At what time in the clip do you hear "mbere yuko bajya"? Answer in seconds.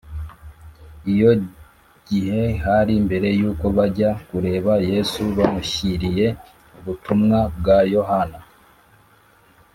3.05-4.09